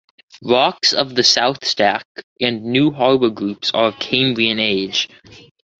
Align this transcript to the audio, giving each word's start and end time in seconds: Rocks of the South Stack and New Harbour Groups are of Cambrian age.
Rocks 0.43 0.93
of 0.93 1.13
the 1.13 1.21
South 1.23 1.63
Stack 1.63 2.07
and 2.39 2.63
New 2.63 2.89
Harbour 2.89 3.29
Groups 3.29 3.69
are 3.75 3.89
of 3.89 3.99
Cambrian 3.99 4.57
age. 4.57 5.07